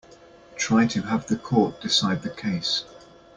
Try 0.55 0.87
to 0.87 1.03
have 1.03 1.27
the 1.27 1.35
court 1.37 1.79
decide 1.79 2.23
the 2.23 2.31
case. 2.31 2.85